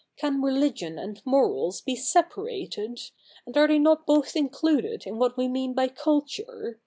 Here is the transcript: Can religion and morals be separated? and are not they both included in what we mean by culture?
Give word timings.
Can 0.17 0.41
religion 0.41 0.97
and 0.97 1.21
morals 1.27 1.79
be 1.81 1.95
separated? 1.95 2.99
and 3.45 3.55
are 3.55 3.67
not 3.77 3.99
they 4.07 4.11
both 4.15 4.35
included 4.35 5.05
in 5.05 5.19
what 5.19 5.37
we 5.37 5.47
mean 5.47 5.75
by 5.75 5.89
culture? 5.89 6.79